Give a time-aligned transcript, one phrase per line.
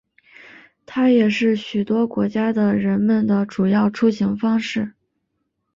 [0.87, 4.93] 它也是许多国家的人们的主要出行方式。